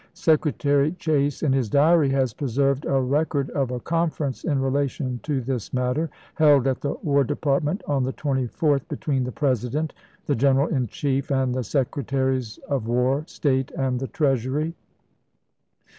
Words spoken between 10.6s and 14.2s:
in Chief, and the Secre taries of War, State, and the